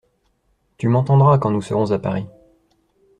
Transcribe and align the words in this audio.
Tu 0.77 0.87
m'entendras, 0.87 1.37
quand 1.37 1.51
nous 1.51 1.61
serons 1.61 1.91
à 1.91 1.99
Paris. 1.99 2.25